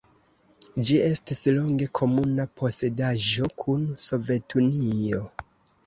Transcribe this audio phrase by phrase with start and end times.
[0.87, 5.27] Ĝi estis longe komuna posedaĵo kun Sovetunio.